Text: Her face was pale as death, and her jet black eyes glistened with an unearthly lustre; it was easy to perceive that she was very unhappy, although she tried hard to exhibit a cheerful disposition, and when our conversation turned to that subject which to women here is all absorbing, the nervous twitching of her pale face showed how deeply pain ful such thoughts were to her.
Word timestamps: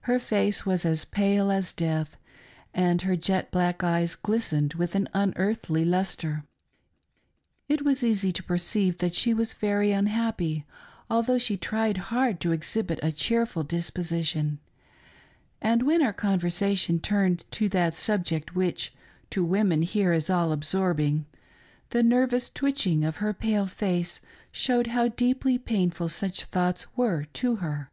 Her 0.00 0.18
face 0.18 0.66
was 0.66 0.84
pale 1.06 1.50
as 1.50 1.72
death, 1.72 2.18
and 2.74 3.00
her 3.00 3.16
jet 3.16 3.50
black 3.50 3.82
eyes 3.82 4.14
glistened 4.14 4.74
with 4.74 4.94
an 4.94 5.08
unearthly 5.14 5.82
lustre; 5.82 6.44
it 7.70 7.80
was 7.80 8.04
easy 8.04 8.32
to 8.32 8.42
perceive 8.42 8.98
that 8.98 9.14
she 9.14 9.32
was 9.32 9.54
very 9.54 9.90
unhappy, 9.90 10.66
although 11.08 11.38
she 11.38 11.56
tried 11.56 11.96
hard 12.12 12.38
to 12.40 12.52
exhibit 12.52 13.00
a 13.02 13.10
cheerful 13.12 13.62
disposition, 13.62 14.58
and 15.62 15.84
when 15.84 16.02
our 16.02 16.12
conversation 16.12 17.00
turned 17.00 17.46
to 17.52 17.66
that 17.70 17.94
subject 17.94 18.54
which 18.54 18.92
to 19.30 19.42
women 19.42 19.80
here 19.80 20.12
is 20.12 20.28
all 20.28 20.52
absorbing, 20.52 21.24
the 21.88 22.02
nervous 22.02 22.50
twitching 22.50 23.04
of 23.04 23.16
her 23.24 23.32
pale 23.32 23.66
face 23.66 24.20
showed 24.50 24.88
how 24.88 25.08
deeply 25.08 25.56
pain 25.56 25.90
ful 25.90 26.10
such 26.10 26.44
thoughts 26.44 26.94
were 26.94 27.24
to 27.32 27.56
her. 27.56 27.90